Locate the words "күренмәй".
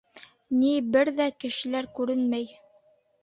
1.99-2.49